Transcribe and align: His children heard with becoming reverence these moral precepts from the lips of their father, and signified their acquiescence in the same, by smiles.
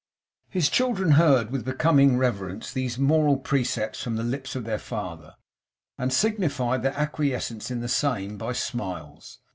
His 0.49 0.67
children 0.67 1.11
heard 1.11 1.51
with 1.51 1.63
becoming 1.63 2.17
reverence 2.17 2.73
these 2.73 2.97
moral 2.97 3.37
precepts 3.37 4.01
from 4.01 4.15
the 4.15 4.23
lips 4.23 4.55
of 4.55 4.63
their 4.63 4.79
father, 4.79 5.35
and 5.95 6.11
signified 6.11 6.81
their 6.81 6.97
acquiescence 6.97 7.69
in 7.69 7.81
the 7.81 7.87
same, 7.87 8.35
by 8.35 8.53
smiles. 8.53 9.41